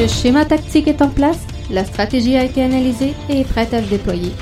[0.00, 3.82] Le schéma tactique est en place, la stratégie a été analysée et est prête à
[3.82, 4.32] se déployer.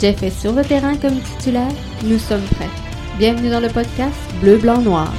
[0.00, 1.72] Jeff est sur le terrain comme titulaire,
[2.04, 2.70] nous sommes prêts.
[3.18, 5.12] Bienvenue dans le podcast Bleu, Blanc, Noir.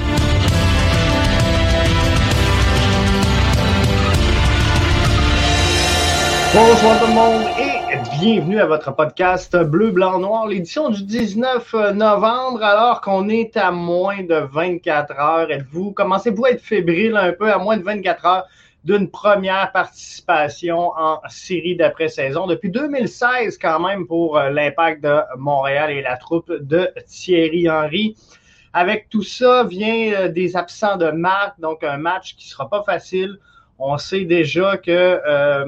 [6.53, 11.73] Bonsoir tout le monde et bienvenue à votre podcast Bleu, Blanc, Noir, l'édition du 19
[11.93, 15.51] novembre, alors qu'on est à moins de 24 heures.
[15.51, 18.47] Êtes-vous, commencez-vous à être fébrile un peu à moins de 24 heures?
[18.83, 25.91] D'une première participation en série d'après-saison depuis 2016 quand même pour euh, l'impact de Montréal
[25.91, 28.17] et la troupe de Thierry Henry.
[28.73, 32.83] Avec tout ça vient euh, des absents de marque, donc un match qui sera pas
[32.83, 33.39] facile.
[33.79, 35.65] On sait déjà que euh,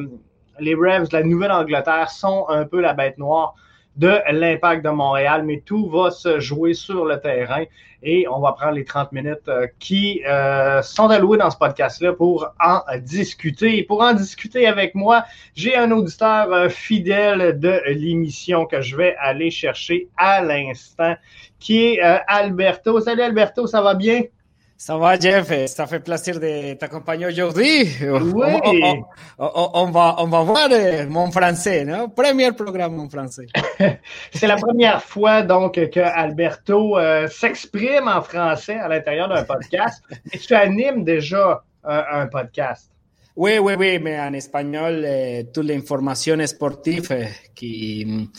[0.60, 3.56] les Revs de la Nouvelle-Angleterre sont un peu la bête noire
[3.96, 7.64] de l'impact de Montréal, mais tout va se jouer sur le terrain
[8.06, 12.14] et on va prendre les 30 minutes euh, qui euh, sont allouées dans ce podcast-là
[12.14, 13.78] pour en discuter.
[13.78, 18.96] Et pour en discuter avec moi, j'ai un auditeur euh, fidèle de l'émission que je
[18.96, 21.16] vais aller chercher à l'instant,
[21.60, 23.00] qui est Alberto.
[23.00, 24.22] Salut Alberto, ça va bien?
[24.78, 25.68] Ça va, Jeff?
[25.68, 27.88] Ça fait plaisir de t'accompagner aujourd'hui.
[28.02, 29.04] Oui.
[29.40, 30.70] On, on, on, va, on va voir
[31.08, 32.10] mon français, non?
[32.10, 33.48] Premier programme en français.
[34.34, 40.04] C'est la première fois, donc, que Alberto euh, s'exprime en français à l'intérieur d'un podcast.
[40.34, 42.92] Et tu animes déjà un, un podcast.
[43.38, 48.30] Oui, oui, oui, mais en espagnol, eh, toute l'information sportive eh, qui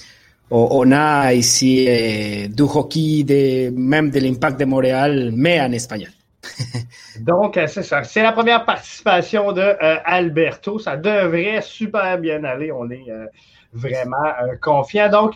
[0.50, 6.10] on a ici eh, du hockey, de, même de l'impact de Montréal, mais en espagnol.
[7.20, 8.04] Donc, c'est ça.
[8.04, 10.78] C'est la première participation de euh, Alberto.
[10.78, 12.72] Ça devrait super bien aller.
[12.72, 13.26] On est euh,
[13.72, 15.08] vraiment euh, confiant.
[15.10, 15.34] Donc,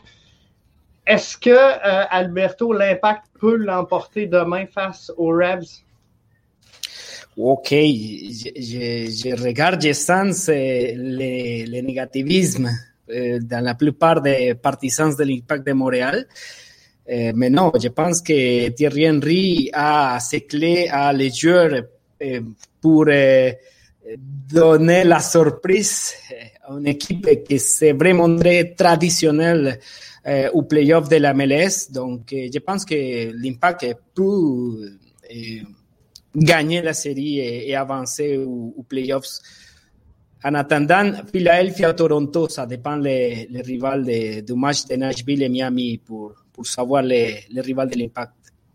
[1.07, 1.57] est-ce que
[2.11, 5.83] Alberto, l'impact peut l'emporter demain face aux Revs?
[7.37, 12.69] Ok, je regarde, je sens le, le négativisme
[13.09, 16.27] dans la plupart des partisans de l'impact de Montréal.
[17.11, 21.83] Euh, mais non, je pense que Thierry Henry a ses clés à les joueurs
[22.23, 22.41] euh,
[22.81, 23.51] pour euh,
[24.17, 26.15] donner la surprise
[26.63, 29.81] à une équipe qui c'est vraiment très traditionnelle
[30.53, 31.91] au playoff de la MLS.
[31.91, 34.93] Donc, je pense que l'impact peut
[36.37, 39.39] gagner la série et, avancer aux, aux playoffs.
[40.45, 45.99] En attendant, Philadelphia Toronto, ça dépend les, les rivales du match de Nashville et Miami
[45.99, 48.35] pour, pour savoir les, les rivales de l'Impact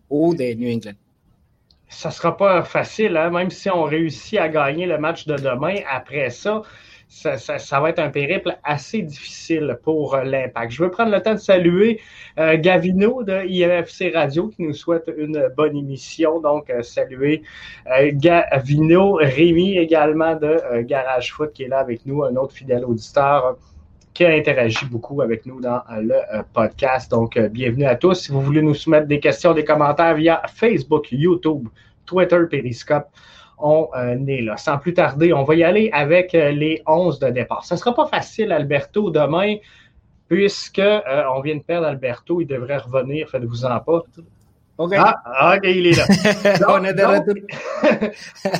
[0.10, 0.98] ou de New England.
[1.88, 3.30] Ça sera pas facile, hein?
[3.30, 5.76] même si on réussit à gagner le match de demain.
[5.88, 6.64] Après ça,
[7.08, 10.72] ça, va être un périple assez difficile pour l'Impact.
[10.72, 12.02] Je veux prendre le temps de saluer
[12.40, 16.40] euh, Gavino de IMFC Radio qui nous souhaite une bonne émission.
[16.40, 17.44] Donc, euh, saluer
[17.92, 22.56] euh, Gavino, Rémi également de euh, Garage Foot qui est là avec nous, un autre
[22.56, 23.58] fidèle auditeur
[24.16, 27.12] qui a interagi beaucoup avec nous dans le euh, podcast.
[27.12, 28.14] Donc, euh, bienvenue à tous.
[28.14, 31.68] Si vous voulez nous soumettre des questions, des commentaires via Facebook, YouTube,
[32.06, 33.10] Twitter, Periscope,
[33.58, 34.56] on euh, est là.
[34.56, 37.66] Sans plus tarder, on va y aller avec les 11 de départ.
[37.66, 39.58] Ce ne sera pas facile, Alberto, demain,
[40.30, 42.40] puisque on vient de perdre Alberto.
[42.40, 44.02] Il devrait revenir, faites-vous-en pas.
[44.78, 44.98] Okay.
[45.00, 46.58] Ah, OK, il est là.
[46.60, 48.14] Donc, on est de donc,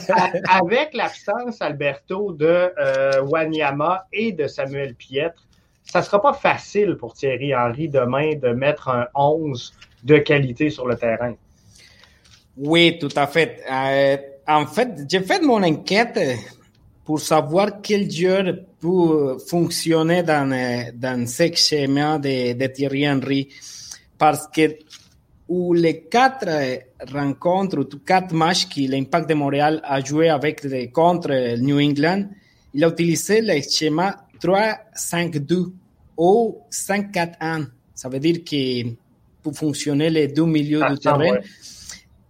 [0.50, 5.46] avec l'absence, Alberto, de euh, Wanyama et de Samuel Pietre,
[5.84, 9.74] ça ne sera pas facile pour Thierry Henry demain de mettre un 11
[10.04, 11.36] de qualité sur le terrain.
[12.58, 13.62] Oui, tout à fait.
[13.70, 16.18] Euh, en fait, j'ai fait mon enquête
[17.04, 18.46] pour savoir quel joueur
[18.80, 20.50] peut fonctionner dans,
[20.94, 23.50] dans ce schéma de, de Thierry Henry.
[24.18, 24.78] Parce que
[25.48, 26.48] ou les quatre
[27.12, 32.26] rencontres ou quatre matchs que l'Impact de Montréal a joué avec contre New England,
[32.74, 35.72] il a utilisé le schéma 3-5-2
[36.18, 37.68] ou 5-4-1.
[37.94, 38.90] Ça veut dire que
[39.42, 41.42] pour fonctionner les deux milieux Ah, du ça, terrain, ouais.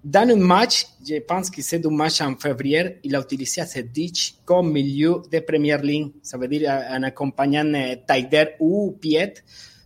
[0.04, 4.40] dans un match, je pense que c'est un match en février, il a utilisé Sedic
[4.44, 6.12] comme milieu de première ligne.
[6.22, 9.36] Ça veut dire en accompagnant euh, Taider ou Piet.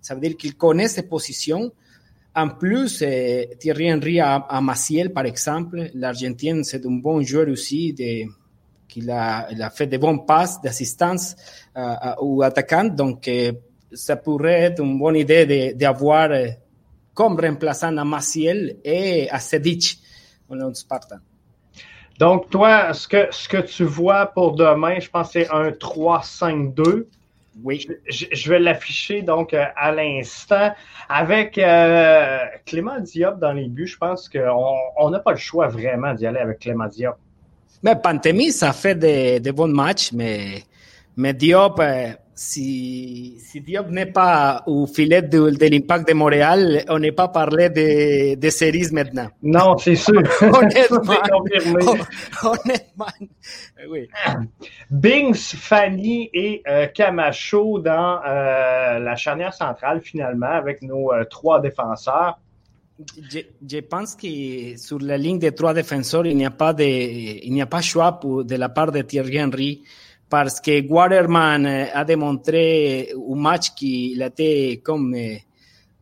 [0.02, 1.72] Ça veut dire qu'il connaît ses positions.
[2.40, 7.92] En plus, euh, Thierry Henry à, Maciel, par exemple, l'Argentin, c'est un bon joueur aussi,
[7.94, 8.30] de,
[8.88, 11.36] qu'il a, a fait de bons passes d'assistance
[11.78, 12.90] euh, aux attaquants.
[12.90, 13.52] Donc, euh,
[13.94, 16.48] ça pourrait être une bonne idée d'avoir euh,
[17.14, 20.00] comme remplaçant à Maciel et à Sedic
[20.50, 21.18] au nom du Spartan.
[22.20, 25.70] Donc, toi, ce que, ce que tu vois pour demain, je pense que c'est un
[25.70, 27.06] 3-5-2.
[27.64, 27.88] Oui.
[28.08, 30.72] Je, je vais l'afficher donc euh, à l'instant
[31.08, 33.88] avec euh, Clément Diop dans les buts.
[33.88, 37.16] Je pense qu'on on n'a pas le choix vraiment d'y aller avec Clément Diop.
[37.84, 40.64] Mais Pantemis a fait de, de bons matchs, mais,
[41.16, 42.12] mais Diop, euh,
[42.42, 47.28] si, si Diop n'est pas au filet de, de l'Impact de Montréal, on n'est pas
[47.28, 49.28] parlé de, de séries maintenant.
[49.44, 50.24] Non, c'est sûr.
[50.42, 51.02] Honnêtement.
[52.44, 53.08] Honnêtement,
[53.90, 54.08] oui.
[54.90, 61.60] Bings, Fanny et euh, Camacho dans euh, la charnière centrale finalement avec nos euh, trois
[61.60, 62.40] défenseurs.
[63.30, 63.40] Je,
[63.70, 67.52] je pense que sur la ligne des trois défenseurs, il n'y a pas de, il
[67.52, 69.84] n'y a pas choix pour, de la part de Thierry Henry
[70.30, 75.36] parce que Waterman euh, a démontré un match qu'il était comme euh,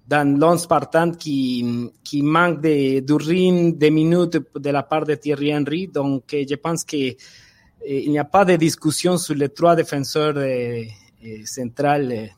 [0.08, 5.16] dans l'on Spartan qui, qui manque de, du ring de minutes de la part de
[5.16, 5.88] Thierry Henry.
[5.88, 7.14] Donc, euh, je pense que euh,
[7.88, 10.36] il n'y a pas de discussion sur les trois défenseurs
[11.46, 12.30] centrales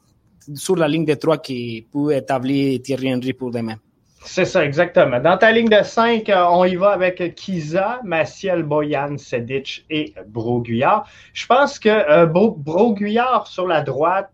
[0.56, 3.78] sur la ligne de trois qui peut établir Thierry Henry pour demain.
[4.22, 5.20] C'est ça, exactement.
[5.22, 11.08] Dans ta ligne de 5, on y va avec Kiza, Maciel, Boyan, Sedic et Broguillard.
[11.34, 14.30] Je pense que euh, Bro- Broguillard sur la droite,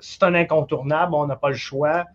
[0.00, 2.06] c'est un incontournable, on n'a pas le choix.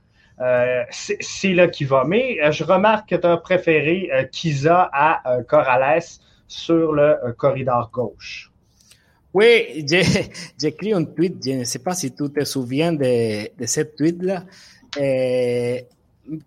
[0.41, 2.05] Euh, c'est là qu'il va.
[2.05, 6.01] Mais euh, je remarque que tu as préféré euh, Kiza à euh, Corrales
[6.47, 8.51] sur le euh, corridor gauche.
[9.33, 10.03] Oui, j'ai
[10.61, 13.81] j'ai écrit un tweet, je ne sais pas si tu te souviens de, de ce
[13.81, 14.43] tweet-là.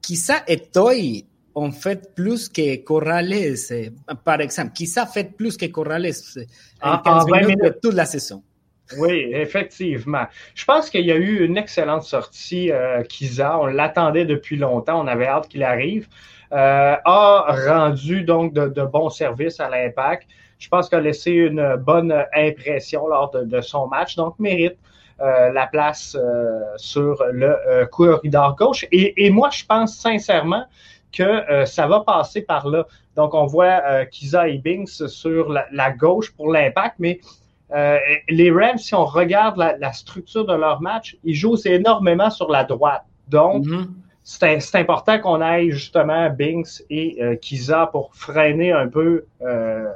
[0.03, 3.91] Quizá Etoy ont fait plus que Corrales, eh,
[4.25, 4.73] par exemple.
[4.73, 6.47] Quizá fait plus que Corrales eh,
[6.83, 7.79] en En- 15 en 20 minutes de minutes.
[7.83, 8.43] toute la saison.
[8.99, 10.25] Oui, effectivement.
[10.55, 13.59] Je pense qu'il y a eu une excellente sortie, euh, Kiza.
[13.61, 15.03] On l'attendait depuis longtemps.
[15.03, 16.09] On avait hâte qu'il arrive.
[16.53, 20.27] Euh, a rendu donc de, de bons services à l'impact.
[20.59, 24.77] Je pense qu'il a laissé une bonne impression lors de, de son match, donc mérite
[25.53, 28.87] la place euh, sur le euh, corridor gauche.
[28.93, 30.65] Et, et moi, je pense sincèrement
[31.13, 32.87] que euh, ça va passer par là.
[33.17, 37.21] Donc, on voit euh, Kiza et Binks sur la, la gauche pour l'impact, mais
[37.75, 37.99] euh,
[38.29, 42.51] les Rams, si on regarde la, la structure de leur match, ils jouent énormément sur
[42.51, 43.03] la droite.
[43.29, 43.89] Donc, Mhm.
[44.23, 49.87] c'est important qu'on aille justement Binks et euh, Kiza pour freiner un peu euh,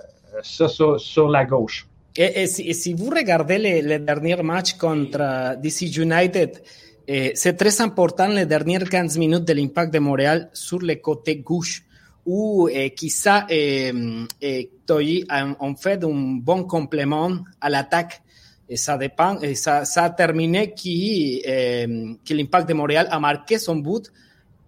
[0.43, 1.87] ça sur, sur la gauche.
[2.15, 6.63] Et, si, et si vous regardez les, les derniers matchs contre DC United,
[7.09, 11.37] eh, c'est très important les dernières 15 minutes de l'impact de Montréal sur le côté
[11.37, 11.83] gauche,
[12.27, 13.93] où eh, quizá eh,
[14.41, 15.25] eh, Toyi
[15.61, 18.21] ont fait un bon complément à l'attaque.
[18.69, 21.87] Et ça dépend, et ça, ça a terminé qui, eh,
[22.25, 24.13] que l'impact de Montréal a marqué son but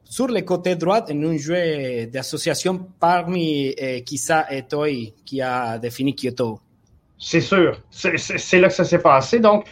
[0.02, 4.04] sur le côté droit en un jeu d'association parmi eh,
[4.50, 6.63] et Toy qui a défini Kyoto.
[7.26, 7.80] C'est sûr.
[7.90, 9.40] C'est- là que ça s'est passé.
[9.40, 9.64] Donc,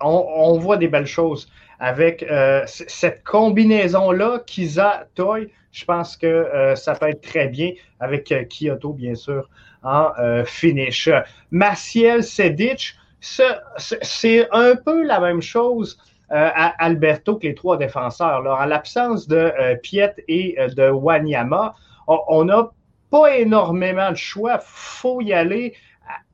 [0.00, 1.46] on, voit des belles choses
[1.78, 5.50] avec euh, cette combinaison-là, Kiza, Toy.
[5.72, 9.50] Je pense que euh, ça peut être très bien avec euh, Kyoto, bien sûr,
[9.82, 10.08] en
[10.46, 11.10] finish.
[11.50, 15.98] Maciel Sedic, c'est- un peu la même chose
[16.30, 18.40] à Alberto que les trois défenseurs.
[18.40, 18.54] Là.
[18.54, 21.74] En l'absence de Piet et de Wanyama,
[22.08, 22.70] on- on n'a
[23.10, 24.58] pas énormément de choix.
[24.62, 25.74] faut y aller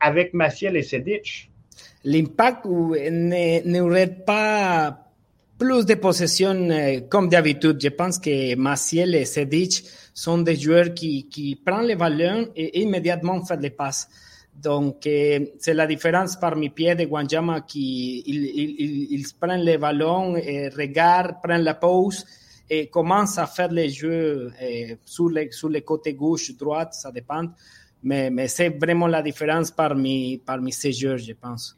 [0.01, 1.51] avec Maciel et Sedic.
[2.05, 5.07] L'impact n'aurait pas
[5.59, 7.79] plus de possession euh, comme d'habitude.
[7.81, 13.45] Je pense que Maciel et Sedic sont des joueurs qui, prennent les ballons et immédiatement
[13.45, 14.09] font les passes.
[14.55, 21.37] Donc, euh, c'est la différence parmi pieds de Wanjama qui prennent les ballons, et regardent,
[21.43, 22.25] prennent la pause
[22.69, 27.45] et commencent à faire les jeux euh, sur les côtés gauche, droite, ça dépend.
[28.07, 31.77] Mais, mais c'est vraiment la différence parmi, parmi ces joueurs, je pense.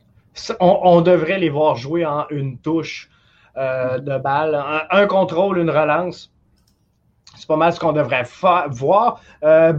[0.61, 3.09] On, on devrait les voir jouer en une touche
[3.57, 6.31] euh, de balle, un, un, contrôle, une relance.
[7.35, 8.27] C'est pas mal ce qu'on devrait
[8.71, 9.23] voir.
[9.43, 9.73] Euh,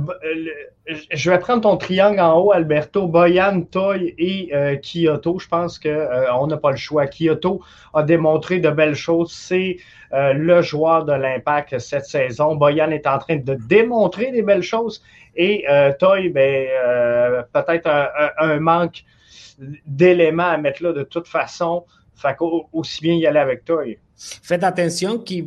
[1.11, 5.37] je vais prendre ton triangle en haut, Alberto, Boyan, Toy et euh, Kyoto.
[5.39, 7.05] Je pense qu'on euh, n'a pas le choix.
[7.05, 7.61] Kyoto
[7.93, 9.31] a démontré de belles choses.
[9.31, 9.77] C'est
[10.13, 12.55] euh, le joueur de l'impact cette saison.
[12.55, 15.03] Boyan est en train de démontrer des belles choses.
[15.41, 19.05] Et euh, Toy, ben, euh, peut-être un, un, un, manque
[19.85, 21.85] d'éléments à mettre là de toute façon.
[22.13, 22.35] Fait
[22.73, 23.97] aussi bien y aller avec Toy.
[24.17, 25.41] Faites attention que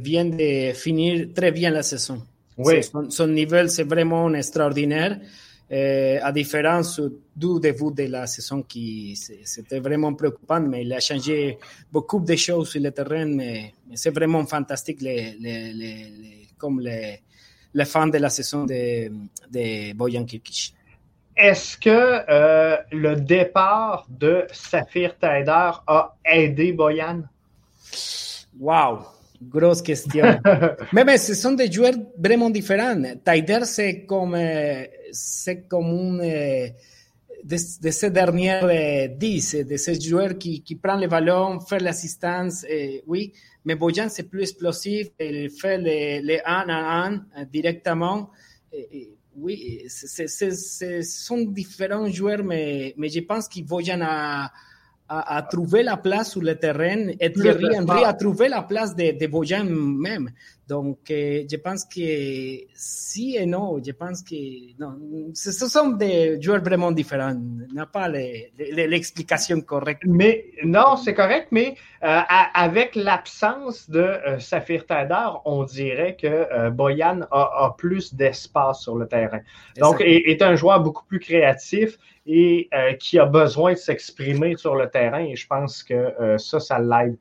[0.00, 2.22] vient de finir très bien la saison.
[2.56, 2.82] Oui.
[2.82, 5.18] Son, son niveau, c'est vraiment extraordinaire.
[5.70, 7.00] Euh, à différence
[7.36, 9.14] du début de la saison qui
[9.44, 11.58] c'était vraiment préoccupant, mais il a changé
[11.90, 16.12] beaucoup de choses sur le terrain, mais, mais c'est vraiment fantastique les, les, les,
[16.58, 17.20] comme les,
[17.74, 19.08] les fans de la saison de,
[19.50, 20.74] de Boyan Kirkic.
[21.36, 21.90] Est-ce que
[22.28, 27.22] euh, le départ de Saphir Taider a aidé Boyan?
[28.58, 28.98] Wow!
[29.40, 30.38] Grosse question.
[30.92, 33.02] mais, mais ce sont des joueurs vraiment différents.
[33.24, 34.36] Taider, c'est comme,
[35.10, 36.68] c'est comme un
[37.44, 42.64] de, de ces derniers dix, de ces joueurs qui, qui prennent le ballon, faire l'assistance,
[43.06, 43.32] oui.
[43.64, 48.30] Mais Bojan, c'est plus explosif, il fait les, les un à un directement.
[48.72, 54.52] Et, oui, ce sont différents joueurs, mais, mais je pense que Bojan a,
[55.08, 58.94] a, a, trouvé la place sur le terrain et Thierry Henry a trouvé la place
[58.94, 60.30] de, de Bojan même.
[60.68, 64.96] Donc, euh, je pense que si et non, je pense que non,
[65.34, 67.34] ce, ce sont des joueurs vraiment différents.
[67.74, 70.02] n'a pas l'explication correcte.
[70.06, 72.20] Mais non, c'est correct, mais euh,
[72.54, 78.82] avec l'absence de euh, Saphir Tadar, on dirait que euh, Boyan a, a plus d'espace
[78.82, 79.40] sur le terrain.
[79.78, 84.76] Donc, est, est, un joueur beaucoup plus créatif et qui a besoin de s'exprimer sur
[84.76, 85.24] le terrain.
[85.24, 87.16] Et je pense que ça, ça l'aide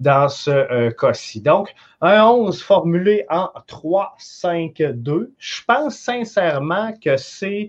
[0.00, 1.40] dans ce euh, cas-ci.
[1.40, 5.30] Donc, un 11 formulé en 3-5-2.
[5.38, 7.68] Je pense sincèrement que c'est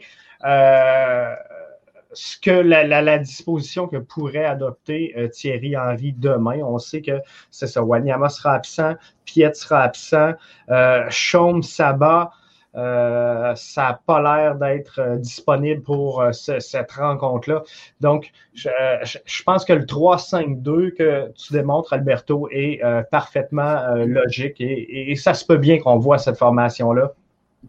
[2.14, 6.60] ce que la, la, la, disposition que pourrait adopter euh, Thierry Henry demain.
[6.64, 7.20] On sait que
[7.52, 7.84] c'est ça.
[7.84, 8.94] Wanyama sera absent,
[9.26, 10.34] Piet sera absent,
[10.70, 12.32] euh, Chaume, Sabat.
[12.76, 17.62] Euh, ça n'a pas l'air d'être euh, disponible pour euh, ce, cette rencontre-là.
[18.02, 18.70] Donc, je,
[19.04, 25.16] je, je, pense que le 3-5-2 que tu démontres, Alberto, est parfaitement logique et, et,
[25.16, 27.14] ça se peut bien qu'on voit cette formation-là.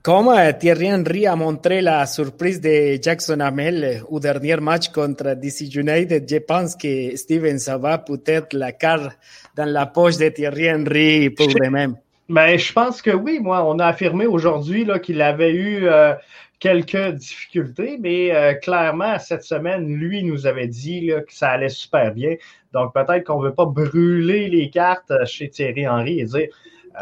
[0.03, 5.75] Comme Thierry Henry a montré la surprise de Jackson Hamel au dernier match contre DC
[5.75, 9.17] United, je pense que Steven Sava peut être la carte
[9.57, 11.97] dans la poche de Thierry Henry pour lui-même.
[12.28, 13.38] Ben, je pense que oui.
[13.40, 16.14] Moi, on a affirmé aujourd'hui qu'il avait eu euh,
[16.59, 21.69] quelques difficultés, mais euh, clairement, cette semaine, lui nous avait dit là, que ça allait
[21.69, 22.37] super bien.
[22.73, 26.49] Donc, peut-être qu'on ne veut pas brûler les cartes chez Thierry Henry et dire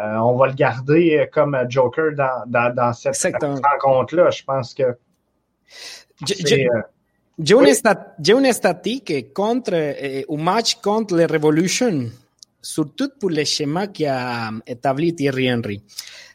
[0.01, 4.31] euh, on va le garder comme Joker dans, dans, dans cette rencontre-là.
[4.31, 4.97] Je pense que.
[6.27, 6.71] J'ai une,
[7.39, 8.41] oui.
[8.47, 12.11] une statique contre euh, un match contre les Revolution
[12.63, 15.83] surtout pour le schéma qu'a établi Thierry Henry.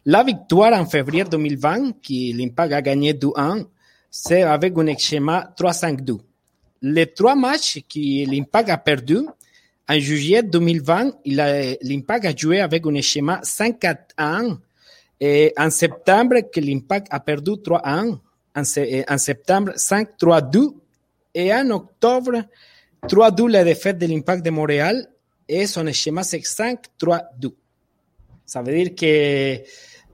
[0.06, 3.66] La victoire en février 2020, qui l'Impact a gagné 2-1,
[4.12, 6.18] c'est avec un schéma 3-5-2.
[6.82, 9.20] Les trois matchs que l'Impact a perdu,
[9.90, 11.20] en juillet 2020,
[11.82, 14.58] l'Impact a joué avec un schéma 5-4-1.
[15.20, 18.18] Et en septembre, que l'Impact a perdu 3-1.
[18.56, 20.74] En, en, septembre, 5-3-2.
[21.34, 22.44] Et en octobre,
[23.08, 25.08] 3-2 la défaite de l'Impact de Montréal
[25.48, 27.54] et son schéma c'est 5-3-2.
[28.46, 29.62] Ça veut dire que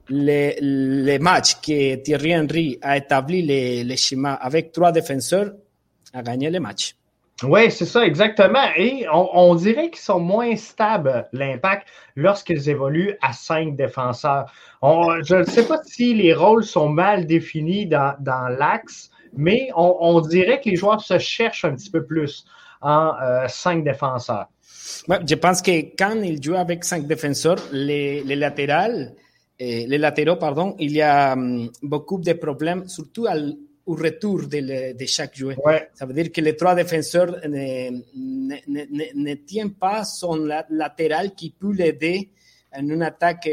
[0.08, 5.52] les, matchs que Thierry Henry a établi les, schémas avec trois défenseurs
[6.12, 6.96] a gagné les matchs.
[7.42, 8.64] Oui, c'est ça, exactement.
[8.76, 14.46] Et on, dirait qu'ils sont moins stables, l'impact, lorsqu'ils évoluent à cinq défenseurs.
[14.82, 20.60] Je ne sais pas si les rôles sont mal définis dans, l'axe, mais on, dirait
[20.60, 22.44] que les joueurs se cherchent un petit peu plus
[22.84, 24.48] en euh, cinq défenseurs.
[25.08, 29.14] Ouais, je pense que quand il joue avec cinq défenseurs, les, les latérales,
[29.58, 33.26] eh, les latéraux, pardon, il y a um, beaucoup de problèmes, surtout
[33.86, 35.56] au retour de, le, de chaque joueur.
[35.64, 35.88] Ouais.
[35.94, 40.66] Ça veut dire que les trois défenseurs ne, ne, ne, ne tiennent pas son la,
[40.70, 42.30] latéral qui peut l'aider
[42.76, 43.48] en une attaque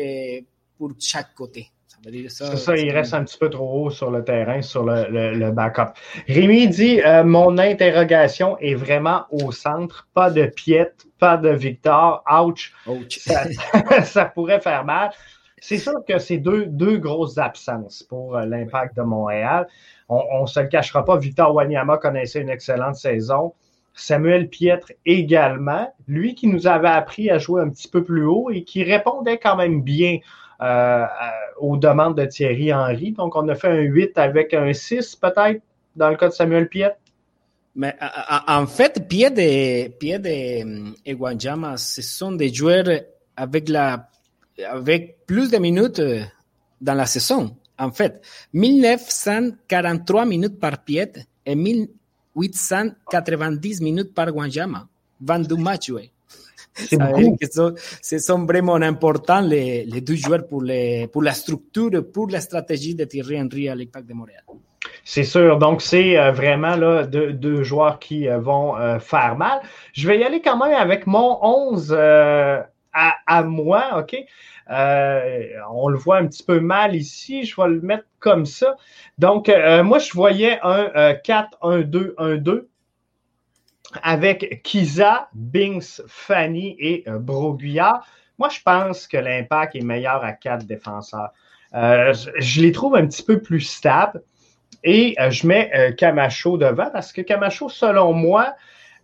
[0.77, 1.67] pour chaque côté.
[2.03, 5.05] C'est ça, ça il reste un petit peu trop haut sur le terrain, sur le,
[5.09, 5.93] le, le backup.
[6.27, 10.07] Rémi dit euh, Mon interrogation est vraiment au centre.
[10.13, 12.23] Pas de Piet, pas de Victor.
[12.27, 12.73] Ouch.
[12.87, 13.19] Ouch.
[13.19, 13.43] Ça,
[14.03, 15.11] ça, pourrait faire mal.
[15.59, 19.67] C'est sûr que c'est deux, deux grosses absences pour euh, l'impact de Montréal.
[20.09, 23.53] On ne se le cachera pas, Victor Wanyama connaissait une excellente saison.
[23.93, 28.49] Samuel Pietre également, lui qui nous avait appris à jouer un petit peu plus haut
[28.49, 30.17] et qui répondait quand même bien
[30.61, 31.05] euh,
[31.59, 33.11] aux demandes de Thierry Henry.
[33.11, 35.61] Donc, on a fait un 8 avec un 6 peut-être
[35.95, 36.97] dans le cas de Samuel Pietre.
[37.75, 37.95] Mais
[38.47, 40.65] en fait, Pietre et, Pietre et,
[41.05, 42.85] et Wanyama, ce sont des joueurs
[43.37, 44.09] avec la
[44.69, 46.23] avec plus de minutes euh,
[46.79, 47.57] dans la saison.
[47.77, 48.21] En fait,
[48.53, 51.11] 1943 minutes par Piet
[51.45, 54.87] et 1890 minutes par Guanjama.
[55.21, 56.11] 22 matchs joués.
[56.73, 62.41] Ce sont vraiment importants les, les, deux joueurs pour, les, pour la structure, pour la
[62.41, 64.43] stratégie de Thierry Henry à l'Impact de Montréal.
[65.03, 65.57] C'est sûr.
[65.57, 69.61] Donc, c'est euh, vraiment là, deux, deux, joueurs qui euh, vont euh, faire mal.
[69.93, 74.15] Je vais y aller quand même avec mon 11 à, à, moi, OK?
[74.69, 77.43] Euh, on le voit un petit peu mal ici.
[77.43, 78.75] Je vais le mettre comme ça.
[79.17, 82.69] Donc, euh, moi, je voyais un 4, 1, 2, 1, 2
[84.03, 88.05] avec Kiza, Binks, Fanny et euh, Broguillard.
[88.37, 91.31] Moi, je pense que l'impact est meilleur à quatre défenseurs.
[91.73, 94.21] Euh, je les trouve un petit peu plus stables.
[94.83, 98.53] Et euh, je mets euh, Camacho devant parce que Camacho, selon moi,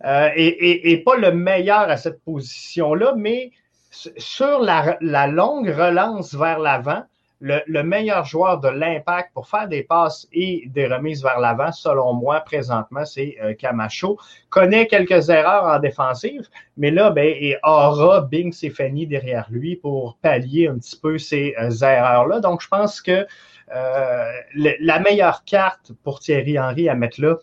[0.04, 3.52] euh, est, est, est, pas le meilleur à cette position-là, mais
[3.90, 7.02] sur la, la, longue relance vers l'avant,
[7.40, 11.70] le, le, meilleur joueur de l'impact pour faire des passes et des remises vers l'avant,
[11.70, 14.18] selon moi, présentement, c'est euh, Camacho.
[14.50, 20.18] Connaît quelques erreurs en défensive, mais là, ben, et aura Bing Fanny derrière lui pour
[20.20, 22.40] pallier un petit peu ces euh, erreurs-là.
[22.40, 23.26] Donc, je pense que
[23.74, 27.36] euh, la meilleure carte pour Thierry Henry à mettre là,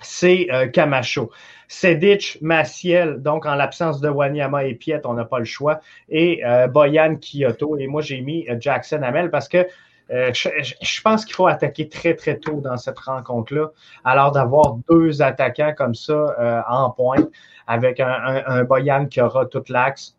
[0.00, 1.30] c'est euh, Camacho.
[1.74, 6.44] Sedic, Maciel, donc en l'absence de Wanyama et Piet, on n'a pas le choix, et
[6.44, 7.76] euh, Boyan Kyoto.
[7.78, 9.66] Et moi, j'ai mis euh, Jackson Hamel parce que
[10.10, 10.48] euh, je,
[10.82, 13.70] je, pense qu'il faut attaquer très, très tôt dans cette rencontre-là,
[14.04, 17.28] alors d'avoir deux attaquants comme ça euh, en pointe,
[17.66, 20.16] avec un, un, un, Boyan qui aura toute l'axe.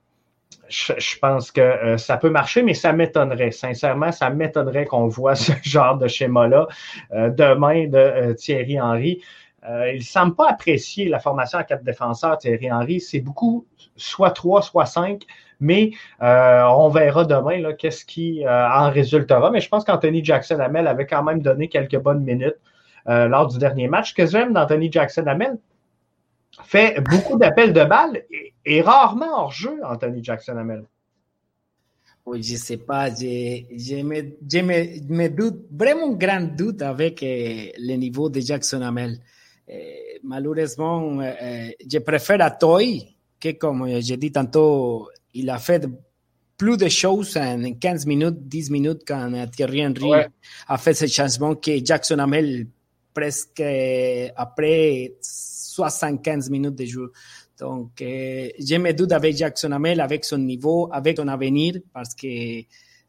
[0.70, 3.52] Je, je, pense que euh, ça peut marcher, mais ça m'étonnerait.
[3.52, 6.68] Sincèrement, ça m'étonnerait qu'on voit ce genre de schéma-là
[7.12, 9.22] demain de Thierry Henry.
[9.70, 13.00] Euh, il ne semble pas apprécier la formation à quatre défenseurs, Thierry Henry.
[13.00, 15.24] C'est beaucoup, soit trois, soit cinq,
[15.60, 19.50] mais euh, on verra demain qu'est-ce qui euh, en résultera.
[19.50, 22.58] Mais je pense qu'Anthony Jackson Hamel avait quand même donné quelques bonnes minutes
[23.08, 24.10] lors du dernier match.
[24.10, 25.60] Ce que j'aime d'Anthony Jackson Hamel,
[26.64, 28.24] fait beaucoup d'appels de balles
[28.66, 30.86] et, rarement hors jeu, Anthony Jackson Hamel.
[32.26, 34.62] Oui, je ne sais pas, me, je
[35.12, 39.20] me, vraiment grand doute avec le niveau de Jackson Hamel.
[39.68, 45.86] Eh, malheureusement, eh, je préfère à Toy, que comme j'ai dit tantôt, il a fait
[46.58, 50.28] plus de choses en 15 minutes, 10 minutes quand Thierry Henry ouais.
[50.68, 52.68] a fait ce changement que Jackson Hamel
[53.14, 53.64] presque
[54.36, 57.12] après 75 minutes de jeu.
[57.60, 62.14] Donc, eh, je me doute avec Jackson Hamel, avec son niveau, avec son avenir, parce
[62.14, 62.62] que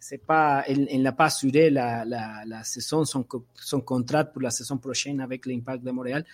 [0.09, 4.41] c'est pas, il, il n'a pas assuré la, la, la, saison, son, son contrat pour
[4.41, 6.25] la saison prochaine avec l'Impact de Montréal.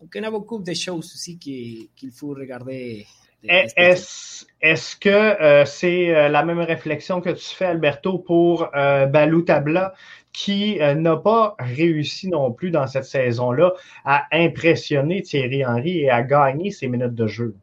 [0.00, 3.06] Donc, il y a beaucoup de choses aussi qu'il qu faut regarder.
[3.44, 9.06] Est-ce est que euh, c'est euh, la même réflexion que tu fais, Alberto, pour euh,
[9.06, 9.94] Balou Tabla,
[10.32, 13.72] qui euh, n'a pas réussi non plus dans cette saison-là
[14.04, 17.54] à impressionner Thierry Henry et à gagner ses minutes de jeu?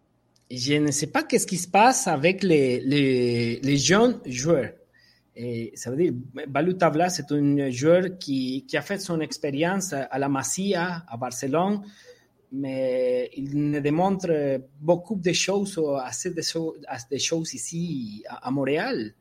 [0.49, 4.71] Je ne sais pas qu'est-ce qui se passe avec les, les, les jeunes joueurs.
[5.75, 6.13] Ça veut dire,
[6.47, 11.17] Balou Tabla, c'est un joueur qui, qui, a fait son expérience à la Masia, à
[11.17, 11.81] Barcelone,
[12.51, 19.13] mais il ne démontre beaucoup de choses, assez de, de choses ici à, Montréal.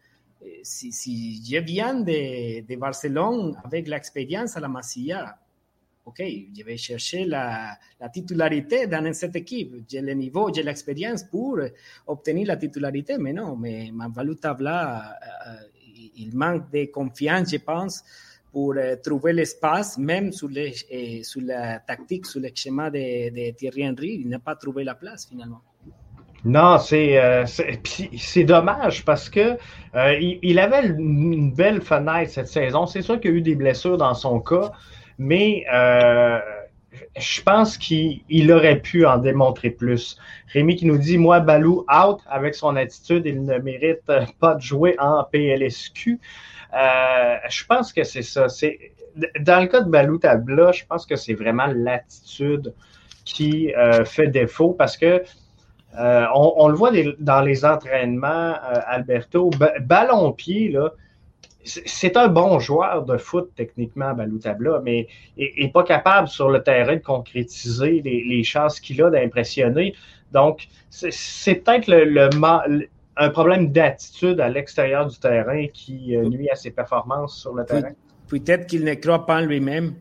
[0.62, 5.38] Si, si, je viens de, de Barcelone avec l'expérience à la Masia,
[6.06, 6.22] ok,
[6.56, 9.84] je vais chercher la, la titularité dans cette équipe.
[9.88, 11.58] J'ai le niveau, j'ai l'expérience pour
[12.06, 15.18] obtenir la titularité, mais non, mais Balou Tabla,
[16.16, 18.02] il manque de confiance, je pense,
[18.52, 20.30] pour euh, trouver l'espace, même
[20.90, 24.94] eh, sur, la tactique, sur le schéma de, Thierry Henry, il n'a pas trouvé la
[24.94, 25.60] place finalement.
[26.46, 29.58] Non, c'est euh, c'est dommage parce que
[29.96, 32.86] euh, il, avait une belle fenêtre cette saison.
[32.86, 34.70] C'est sûr qu'il y a eu des blessures dans son cas,
[35.18, 36.38] mais euh,
[37.16, 40.18] je pense qu'il aurait pu en démontrer plus.
[40.52, 44.60] Rémi qui nous dit Moi, Balou, out avec son attitude, il ne mérite pas de
[44.60, 46.20] jouer en PLSQ.
[46.74, 48.48] Euh, je pense que c'est ça.
[48.48, 48.92] C'est
[49.40, 52.74] Dans le cas de Balou Tabla, je pense que c'est vraiment l'attitude
[53.24, 55.22] qui euh, fait défaut parce que
[55.98, 58.54] euh, on, le voit dans les entraînements,
[58.86, 60.92] Alberto, ballon-pied, là
[61.66, 66.96] c'est un bon joueur de foot techniquement, Baloutabla, mais n'est pas capable sur le terrain
[66.96, 69.94] de concrétiser les, chances qu'il a d'impressionner.
[70.32, 72.30] Donc, c'est peut-être le,
[73.16, 77.64] un problème d'attitude à l'extérieur du terrain qui euh, nuit à ses performances sur le
[77.64, 77.92] terrain.
[78.28, 79.94] Peut-être qu'il ne croit pas en lui-même.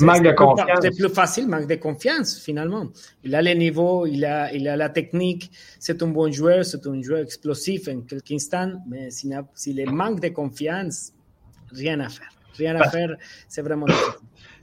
[0.00, 0.78] Manque de confiance.
[0.82, 2.86] C'est plus facile, manque de confiance, finalement.
[3.22, 5.50] Il a les niveaux, il a, il a la technique.
[5.78, 10.20] C'est un bon joueur, c'est un joueur explosif en quelques instants, mais s'il si manque
[10.20, 11.12] de confiance,
[11.72, 12.30] rien à faire.
[12.56, 13.16] Rien à faire,
[13.48, 14.12] c'est vraiment difficile.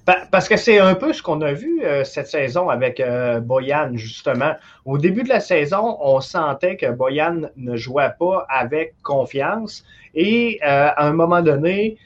[0.31, 3.91] Parce que c'est un peu ce qu'on a vu euh, cette saison avec euh, Boyan,
[3.95, 4.53] justement.
[4.85, 9.85] Au début de la saison, on sentait que Boyan ne jouait pas avec confiance.
[10.15, 11.97] Et euh, à un moment donné,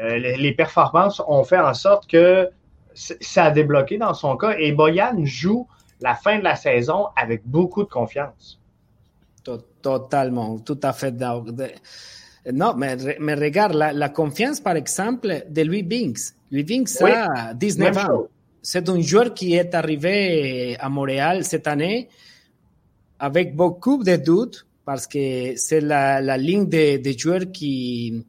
[0.00, 2.48] les, performances ont fait en sorte que
[2.94, 4.56] ça a débloqué dans son cas.
[4.58, 5.66] Et Boyan joue
[6.00, 8.60] la fin de la saison avec beaucoup de confiance.
[9.82, 11.14] Totalement, tout à fait.
[12.52, 17.96] Non, mais, mais regarde, la, la confiance, par exemple, de Louis Binks Living a 19
[17.98, 18.26] ans.
[18.62, 22.08] C'est un joueur qui est arrivé à Montréal cette année
[23.18, 28.24] avec beaucoup de doutes parce que c'est la, la, ligne de, de, joueurs qui,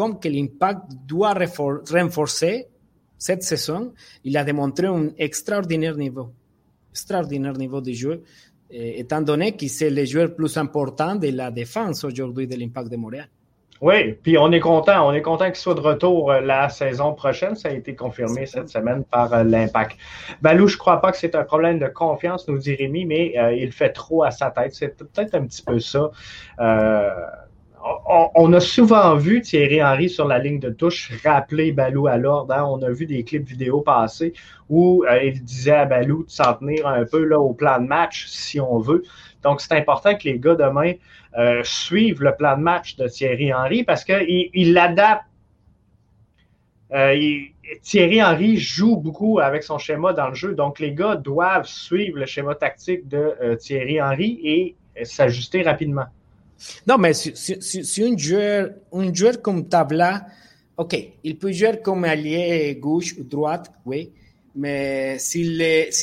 [0.00, 1.34] comme que l'impact doit
[1.92, 2.68] renforcer
[3.18, 3.92] cette saison,
[4.24, 6.32] il a démontré un extraordinaire niveau,
[6.90, 8.22] extraordinaire niveau de jeu,
[8.70, 12.88] eh, étant donné que c'est le joueur plus important de la défense aujourd'hui de l'impact
[12.90, 13.28] de Montréal.
[13.82, 15.06] Oui, puis on est content.
[15.06, 17.54] On est content qu'il soit de retour euh, la saison prochaine.
[17.54, 19.98] Ça a été confirmé cette semaine par euh, l'Impact.
[20.40, 23.54] Balou, je crois pas que c'est un problème de confiance, nous dit Rémi, mais euh,
[23.54, 24.74] il fait trop à sa tête.
[24.74, 26.10] C'est peut-être un petit peu ça.
[28.34, 32.52] On, a souvent vu Thierry Henry sur la ligne de touche rappeler Balou à l'ordre.
[32.54, 32.64] Hein.
[32.68, 34.32] On a vu des clips vidéo passer
[34.68, 38.60] où il disait à Balou de s'en tenir un peu au plan de match, si
[38.60, 39.02] on veut.
[39.42, 40.92] Donc, c'est important que les gars demain
[41.38, 45.24] euh, suivent le plan de match de Thierry Henry parce qu'il il l'adapte.
[46.92, 47.16] Euh,
[47.82, 52.18] Thierry Henry joue beaucoup avec son schéma dans le jeu, donc les gars doivent suivre
[52.18, 56.06] le schéma tactique de euh, Thierry Henry et s'ajuster rapidement.
[56.86, 60.26] Non, mais si, un, joueur, un joueur comme Tabla,
[60.76, 64.10] OK, il peut jouer comme allié gauche ou droite, oui,
[64.54, 65.44] mais si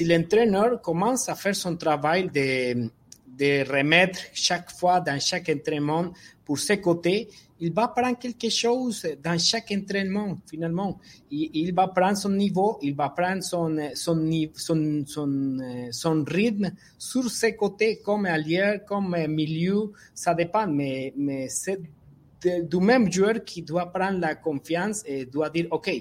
[0.06, 2.89] l'entraîneur si commence à faire son travail de,
[3.38, 6.12] de remettre chaque fois dans chaque entraînement
[6.45, 7.28] pour ses côtés,
[7.60, 11.00] il va prendre quelque chose dans chaque entraînement, finalement.
[11.32, 15.58] Il, va prendre son niveau, il va prendre son, son, son, son,
[15.91, 21.82] son rythme sur ses côtés, comme allié, comme milieu, ça dépend, mais, mais c'est
[22.41, 25.91] du même joueur qui doit prendre la confiance et doit dire, OK,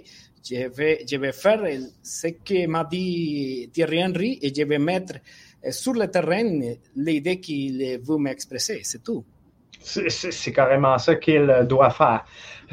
[0.48, 1.62] je vais, je vais faire
[2.02, 5.14] ce que m'a dit Thierry Henry et je vais mettre
[5.70, 6.60] sur le terrain
[6.94, 9.24] l'idée qu'il veut m'exprimer, c'est tout.
[9.80, 12.24] C'est carrément ça qu'il doit faire.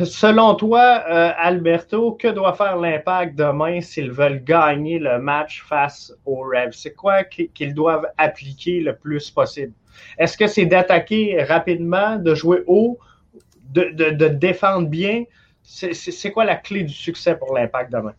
[0.03, 6.11] Selon toi, euh, Alberto, que doit faire l'impact demain s'ils veulent gagner le match face
[6.25, 6.73] aux Revs?
[6.73, 9.73] C'est quoi qu'ils doivent appliquer le plus possible?
[10.17, 12.97] Est-ce que c'est d'attaquer rapidement, de jouer haut,
[13.69, 15.25] de, de défendre bien?
[15.61, 18.15] C'est quoi la clé du succès pour l'impact demain?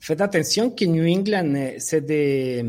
[0.00, 2.64] Faites attention que New England, c'est des,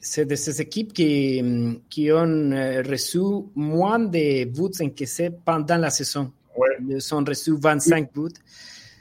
[0.00, 1.42] c'est de ces équipes qui,
[1.90, 3.18] qui ont euh, reçu
[3.54, 6.32] moins de buts encaissés pendant la saison.
[6.88, 8.28] Ils ont reçu 25 buts.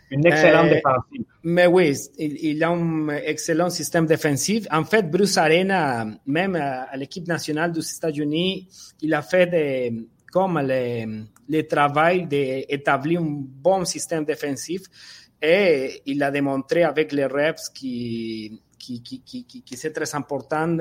[0.09, 1.25] Une excellente euh, défensive.
[1.43, 4.65] Mais oui, il, a un excellent système défensif.
[4.71, 8.67] En fait, Bruce Arena, même à, l'équipe nationale des États-Unis,
[9.01, 9.93] il a fait
[10.31, 14.83] comme le, le travail d'établir un bon système défensif
[15.41, 18.59] et il a démontré avec les reps qui
[19.01, 20.77] qui, qui, qui, qui c'est très important,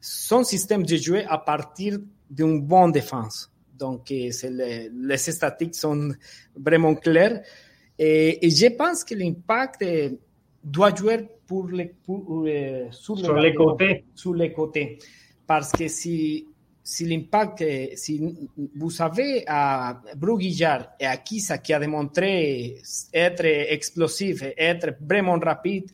[0.00, 3.50] son système de jeu à partir d'une bonne défense.
[3.78, 4.30] Donc, les,
[4.92, 6.12] les statistiques sont
[6.56, 7.42] vraiment claires.
[7.98, 9.84] Et, et je pense que l'impact
[10.62, 14.04] doit jouer pour les, pour, euh, sur, sur les côtés.
[14.14, 14.98] Sur les côtés.
[15.46, 16.46] Parce que si,
[16.82, 17.64] si l'impact,
[17.96, 18.20] si
[18.74, 22.76] vous avez à Bruguillard et à Kisa qui a démontré
[23.12, 25.90] être explosif, être vraiment rapide,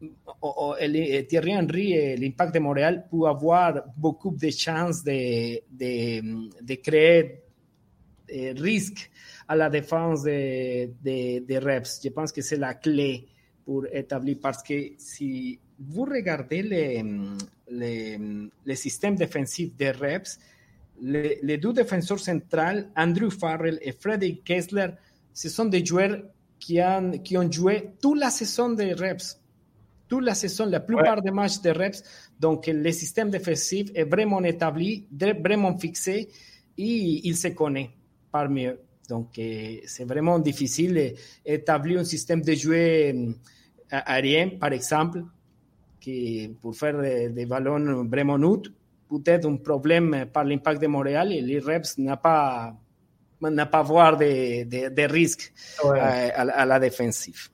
[0.00, 7.40] eh, Thierry Henry, l'impact de Montréal peut avoir beaucoup de chances de, de, de créer
[8.28, 9.10] eh, risque
[9.48, 10.86] à la défense de,
[11.40, 12.00] de, Reps.
[12.04, 13.26] Je pense que c'est la clé
[13.64, 17.04] pour établir, parce que si vous regardez les,
[17.70, 18.18] les,
[18.64, 20.38] les systèmes défensifs de Reps,
[21.00, 24.88] les, les, deux défenseurs centrales, Andrew Farrell et Freddy Kessler,
[25.32, 26.20] ce sont des joueurs
[26.58, 29.37] qui, han, qui ont joué toute la saison de Reps
[30.08, 32.02] toute la saison, la plupart des matchs de reps.
[32.40, 35.06] Donc, le système défensif est vraiment établi,
[35.44, 36.28] vraiment fixé
[36.76, 37.90] et il se connaît
[38.32, 38.80] parmi eux.
[39.08, 41.14] Donc, c'est vraiment difficile
[41.46, 43.34] d'établir un système de jeu
[43.90, 45.24] aérien, par exemple,
[46.00, 48.70] qui, pour faire des, ballons vraiment neutres,
[49.08, 52.74] peut-être un problème par l'impact de Montréal et les Reps n'a pas
[53.40, 55.52] n'a pas voir de, de, de risques
[55.84, 55.98] Ouais.
[56.00, 57.48] euh, à, à la défensive.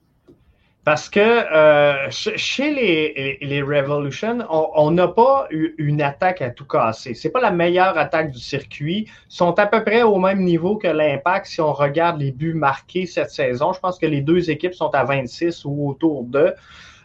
[0.84, 6.50] Parce que euh, ch- chez les, les Revolution, on- n'a pas eu une attaque à
[6.50, 7.14] tout casser.
[7.14, 9.06] C'est pas la meilleure attaque du circuit.
[9.08, 12.52] Ils sont à peu près au même niveau que l'Impact si on regarde les buts
[12.54, 13.72] marqués cette saison.
[13.72, 16.52] Je pense que les deux équipes sont à 26 ou autour d'eux.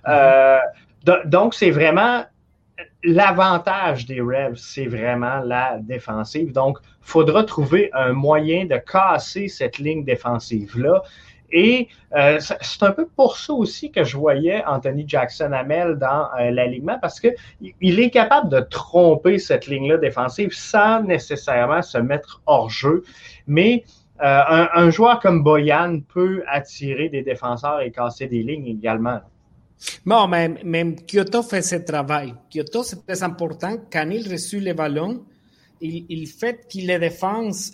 [0.09, 0.59] Euh,
[1.05, 2.23] do- donc, c'est vraiment
[3.03, 6.51] l'avantage des Revs, c'est vraiment la défensive.
[6.51, 11.01] Donc, il faudra trouver un moyen de casser cette ligne défensive-là.
[11.51, 16.27] Et euh, c'est un peu pour ça aussi que je voyais Anthony Jackson Hamel dans
[16.39, 17.29] euh, l'alignement, parce que
[17.81, 23.03] il- est capable de tromper cette ligne-là défensive sans nécessairement se mettre hors jeu.
[23.47, 23.83] Mais
[24.21, 29.21] euh, un, joueur comme Boyan peut attirer des défenseurs et casser des lignes également.
[30.05, 32.33] Bon, mais, Kyoto fait ce travail.
[32.51, 33.77] Kyoto, c'est très important.
[33.91, 35.23] Quand il reçoit le ballon,
[35.79, 37.71] il, fait que la défense,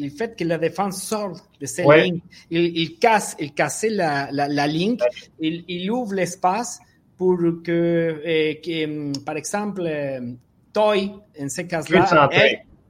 [0.00, 2.04] il fait que la défense sort de ses Ouais.
[2.04, 2.20] lignes.
[2.50, 4.96] Il, il casse, il casse la, la, la ligne.
[5.40, 6.80] Il, il ouvre l'espace
[7.16, 10.32] pour que, euh, que, hum, par exemple, euh,
[10.72, 12.28] Toy, en ce cas-là,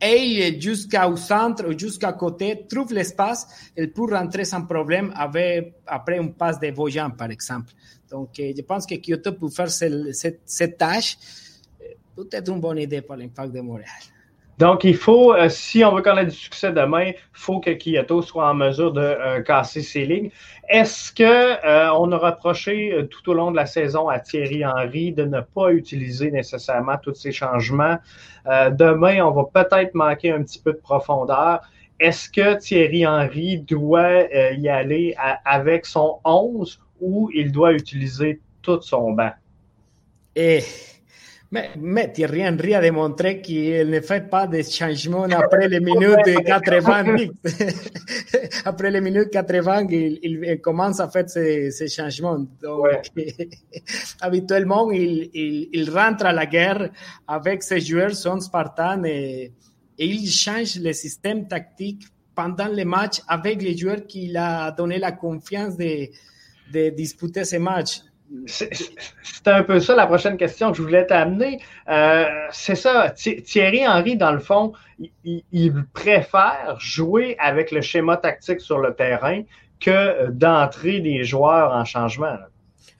[0.03, 3.46] et jusqu'au centre ou jusqu'à côté, trouve l'espace,
[3.77, 7.73] elle peut rentrer sans problème avec, après un passe de Bojan, par exemple.
[8.11, 11.18] Donc, euh, je pense que Kyoto peut faire ce- cette, cette tâche.
[12.16, 13.88] Peut-être une bonne idée pour l'impact de Montréal.
[14.61, 17.70] Donc, il faut, euh, si on veut qu'on ait du succès demain, il faut que
[17.70, 20.31] Kyoto soit en mesure de euh, casser ses lignes.
[20.68, 25.12] Est-ce que euh, on a reproché tout au long de la saison à Thierry Henry
[25.12, 27.96] de ne pas utiliser nécessairement tous ces changements?
[28.46, 31.61] Demain, on va peut-être manquer un petit peu de profondeur.
[31.99, 38.81] Est-ce que Thierry Henry doit y aller avec son 11 ou il doit utiliser tout
[38.83, 39.33] son banc?
[40.37, 40.62] Et,
[41.52, 46.44] mais, mais Thierry Henry a démontré qu'il ne fait pas de changement après les minutes
[46.44, 47.30] 90.
[48.64, 52.38] après les minutes 80, il, il commence à faire ces, ces changements.
[52.62, 52.86] Donc,
[54.20, 56.90] habituellement, il, il, il rentre à la guerre
[57.26, 59.52] avec ses joueurs, son Spartan, et,
[59.98, 64.98] et il change le système tactique pendant le match avec les joueurs qu'il a donné
[64.98, 66.06] la confiance de,
[66.72, 68.02] de disputer ces matchs.
[68.46, 71.60] C'est un peu ça la prochaine question que je voulais t'amener.
[71.88, 74.72] Euh, c'est ça, Thi- Thierry Henry, dans le fond,
[75.24, 79.42] il, préfère jouer avec le schéma tactique sur le terrain
[79.80, 82.36] que d'entrer des joueurs en changement.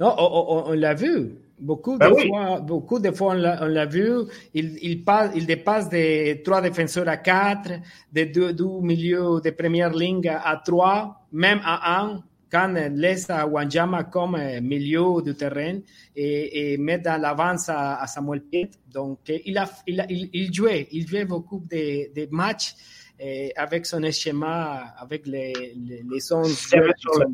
[0.01, 1.33] Non, on, on- on l'a vu.
[1.61, 2.29] Beaucoup Ben de oui.
[2.29, 4.11] fois, beaucoup de fois on l'a vu.
[4.55, 7.73] Il, il, passe, il dépasse de trois défenseurs à quatre,
[8.13, 14.05] de deux, deux milieux de première ligne à trois, même à un, quand laisse Wanjama
[14.05, 15.79] comme euh, milieu du terrain
[16.17, 18.71] et, et met dans l'avance à, à Samuel Piet.
[18.93, 22.75] Donc, euh, il, a, il, a- il, il jouait, il jouait beaucoup de, de matchs
[23.23, 27.33] euh, avec son schéma, avec les, les, les 11 Il y avait joueurs sur le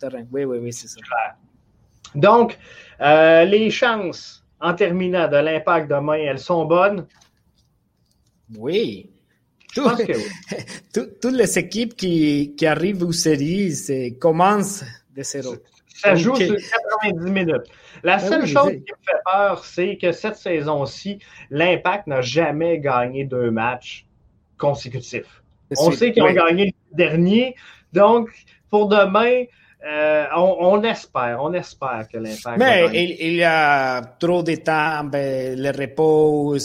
[0.00, 0.24] terrain.
[0.32, 1.00] Oui, oui, oui, c'est ça.
[2.14, 2.56] Donc,
[3.00, 7.06] euh, les chances en terminant de l'impact demain, elles sont bonnes?
[8.56, 9.10] Oui.
[10.92, 13.72] Tout- toutes les équipes qui, qui arrivent aux séries
[14.20, 14.84] commencent
[15.14, 15.54] de zéro.
[15.94, 16.54] Ça joue sur
[17.02, 17.62] 90 minutes.
[18.02, 21.18] La Ah seule oui, chose qui me fait peur, c'est que cette saison-ci,
[21.50, 24.06] l'Impact n'a jamais gagné deux matchs
[24.58, 25.42] consécutifs.
[25.78, 26.34] On sait qu'ils ont oui.
[26.34, 27.54] gagné le dernier.
[27.92, 28.28] Donc,
[28.70, 29.44] pour demain,
[29.86, 34.56] euh, on, on espère, on espère que l'Impact Mais il, il y a trop de
[34.56, 36.56] temps, ben, le repos,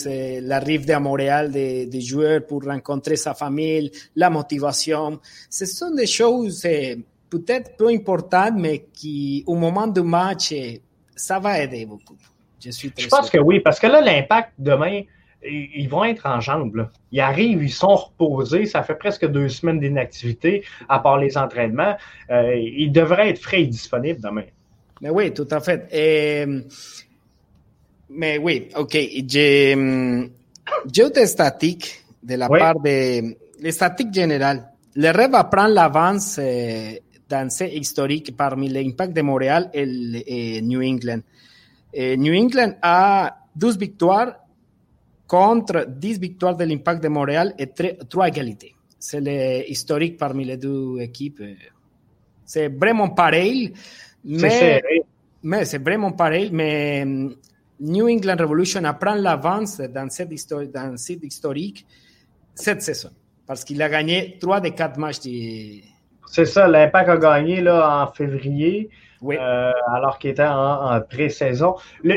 [0.41, 5.19] l'arrivée à Montréal des, des joueurs pour rencontrer sa famille, la motivation.
[5.49, 6.65] Ce sont des choses
[7.29, 10.53] peut-être peu importantes, mais qui, au moment du match,
[11.15, 12.17] ça va aider beaucoup.
[12.63, 15.01] Je suis très Je pense que oui, parce que là, l'Impact, demain,
[15.43, 16.75] ils vont être en jambes.
[16.75, 16.91] là.
[17.11, 18.65] Ils arrivent, ils sont reposés.
[18.65, 21.95] Ça fait presque deux semaines d'inactivité, à part les entraînements.
[22.29, 24.45] Euh, ils devraient être frais et disponibles demain.
[25.01, 25.87] Mais oui, tout à fait.
[25.91, 26.45] Et,
[28.09, 28.97] mais oui, ok.
[29.27, 30.29] J'ai hum,
[30.85, 32.59] des statistiques de la Oui.
[32.59, 34.67] part de les statistiques générales.
[34.95, 36.91] Le rêve va prendre l'avance euh,
[37.29, 41.21] dans ce historique parmi l'impact de Montréal et, New England.
[41.93, 44.35] Et New England a 12 victoires
[45.31, 47.69] contre 10 victoires de l'impact de Montréal et
[48.09, 48.75] 3 égalités.
[48.99, 51.41] C'est le historique parmi les deux équipes.
[52.43, 53.71] C'est vraiment pareil.
[54.25, 54.81] Mais,
[55.63, 56.49] c'est vraiment pareil.
[56.51, 57.33] Mais hum,
[57.79, 61.85] New England Revolution apprend l'avance dans dans cette historique
[62.53, 63.11] cette saison.
[63.47, 65.21] parce qu'il a gagné trois des quatre matchs.
[66.27, 68.89] C'est ça, l'Impact a gagné là, en février.
[69.23, 71.75] Euh, alors qu'il était en, pré-saison.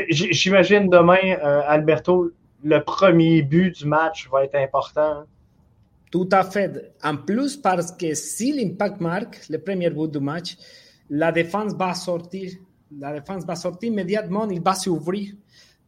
[0.09, 2.31] J'imagine demain, euh, Alberto,
[2.65, 5.25] le premier but du match va être important.
[6.11, 6.93] Tout à fait.
[7.03, 10.57] En plus, parce que si l'Impact marque le premier but du match,
[11.11, 12.53] la défense va sortir.
[12.97, 15.33] La défense va sortir immédiatement, il va s'ouvrir.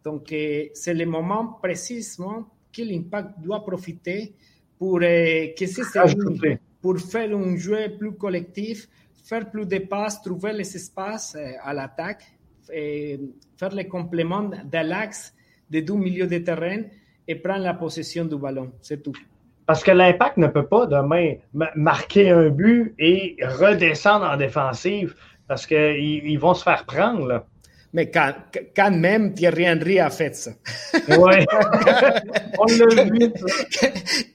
[0.04, 4.36] Donc, euh, c'est le moment précisément que l'Impact doit profiter
[4.78, 8.88] pour, que pour faire un jeu plus collectif,
[9.24, 12.24] faire plus de passes, trouver les espaces euh, à l'attaque,
[12.72, 13.20] et
[13.58, 15.34] faire les compléments de l'axe
[15.69, 16.82] des deux milieux de terrain
[17.27, 18.71] et prendre la possession du ballon.
[18.82, 19.13] C'est tout.
[19.65, 21.34] Parce que l'impact ne peut pas demain
[21.75, 25.13] marquer un but et redescendre en défensive
[25.47, 27.45] parce qu'ils ils vont se faire prendre.
[27.93, 28.34] Mais quand,
[28.75, 30.51] quand, même Thierry Henry a fait ça.
[31.10, 31.45] Oui,
[32.60, 33.34] on l'a vu.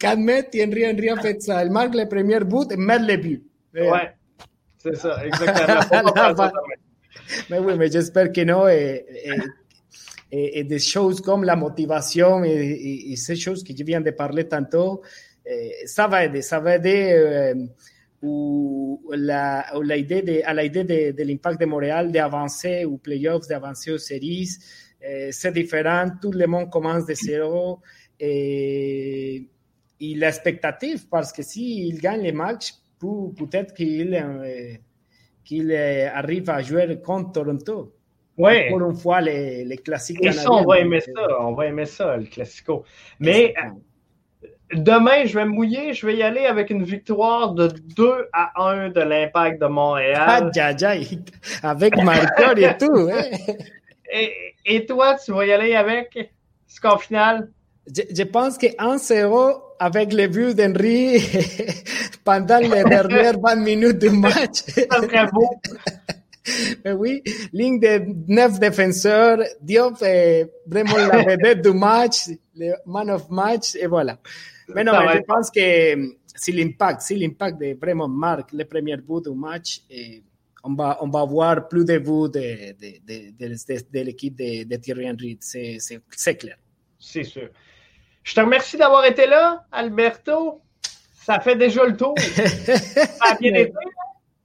[0.01, 1.65] Quand même Thierry Henry a fait ça.
[1.65, 3.43] Il marque le premier but et met le but.
[3.75, 3.99] Oui,
[4.79, 6.51] c'est ça, exactement.
[7.51, 8.69] mais oui, mais j'espère que non.
[8.69, 9.33] Et, et,
[10.33, 15.03] des choses comme la motivation et, ces choses que je viens de parler tantôt,
[15.85, 16.43] ça va aider.
[16.43, 17.55] Ça va aider euh,
[18.23, 23.47] ou la, la idée de, à l'idée de, de l'impact de Montréal d'avancer aux playoffs,
[23.49, 24.49] d'avancer aux séries.
[25.31, 26.07] c'est différent.
[26.21, 27.81] Tout le monde commence de zéro.
[28.19, 29.49] Et,
[30.01, 34.17] et l'expectative, parce que s'il gagne les matchs, peut-être qu'il
[35.45, 37.93] qu'il arrive à jouer contre Toronto.
[38.39, 38.69] Oui.
[38.71, 40.25] Pour une fois, les, les classiques.
[40.25, 41.13] Et ça, on va aimer ça.
[41.41, 42.85] On va aimer ça, le classico.
[43.21, 43.55] Mais
[44.73, 45.93] demain, je vais me mouiller.
[45.93, 50.51] Je vais y aller avec une victoire de 2 à 1 de l'Impact de Montréal.
[50.59, 53.09] Ah, avec marqueur et tout.
[53.13, 53.23] Hein.
[54.15, 54.31] Et,
[54.67, 56.35] et, toi, tu vas y aller avec
[56.67, 57.49] score final?
[57.87, 61.19] Je, je pense que 1-0 avec les vues d'Henry
[62.25, 64.65] pendant les dernières 20 minutes du match.
[64.65, 65.49] Très beau.
[66.85, 73.11] Mais oui, ligne de neuf défenseurs, Diop est vraiment la vedette du match, le man
[73.11, 74.19] of match, et voilà.
[74.75, 79.25] Mais non, mais je pense que si l'impact, si l'impact vraiment marque le premier but
[79.25, 80.23] du match, et
[80.65, 85.11] on va, on va voir plus de buts de, de, de, l'équipe de, de Thierry
[85.11, 86.57] Henry, c'est clair.
[86.99, 87.49] C'est sûr.
[88.23, 90.61] Je te remercie d'avoir été là, Alberto.
[91.25, 92.15] Ça fait déjà le tour.
[92.19, 93.73] Ça a bien été.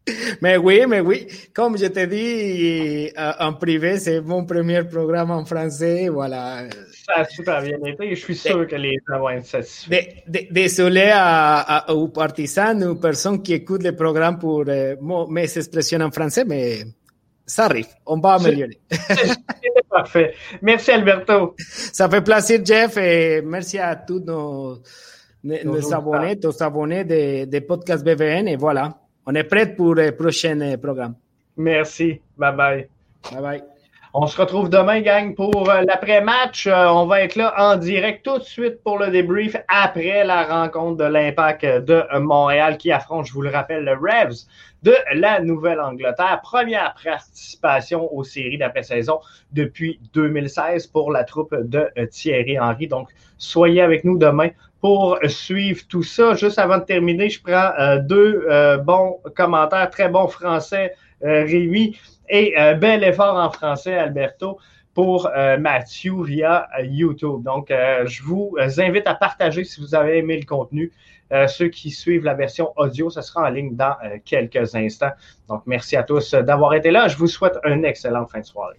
[0.41, 1.27] Mais oui, mais oui.
[1.53, 6.09] Comme je te dis euh, en privé, c'est mon premier programme en français.
[6.09, 6.63] Voilà.
[7.05, 8.09] Ça a super bien été.
[8.15, 10.23] Je suis sûr que les gens vont être satisfaits.
[10.51, 14.95] désolé à, aux partisans ou personnes qui écoutent le programme pour euh,
[15.29, 16.83] mes expressions en français, mais
[17.45, 17.87] ça arrive.
[18.05, 18.79] On va améliorer.
[18.89, 20.33] C'est parfait.
[20.61, 21.55] Merci, Alberto.
[21.57, 24.81] Ça fait plaisir, Jeff, et merci à tous nos,
[25.43, 28.49] nos, abonnés, tous abonnés de, de Podcast BVN.
[28.49, 31.15] Et voilà, on est prêt pour le prochain programme.
[31.57, 32.19] Merci.
[32.37, 32.87] Bye bye.
[33.31, 33.63] Bye bye.
[34.19, 36.65] On se retrouve demain, gang, pour euh, l'après-match.
[36.65, 40.43] Euh, on va être là en direct tout de suite pour le débrief après la
[40.43, 44.47] rencontre de l'Impact de Montréal qui affronte, je vous le rappelle, le Revs
[44.81, 46.39] de la Nouvelle-Angleterre.
[46.41, 49.19] Première participation aux séries d'après-saison
[49.51, 52.87] depuis 2016 pour la troupe de euh, Thierry Henry.
[52.87, 54.49] Donc, soyez avec nous demain
[54.81, 56.33] pour suivre tout ça.
[56.33, 58.47] Juste avant de terminer, je prends deux
[58.83, 61.97] bons commentaires, très bons français, Rémi.
[62.29, 64.59] Et euh, bel effort en français, Alberto,
[64.93, 67.43] pour euh, Mathieu via euh, YouTube.
[67.43, 70.91] Donc, je vous invite à partager si vous avez aimé le contenu.
[71.47, 75.11] ceux qui suivent la version audio, ce sera en ligne dans quelques instants.
[75.49, 77.07] Donc, merci à tous d'avoir été là.
[77.07, 78.77] Je vous souhaite une excellente fin de soirée.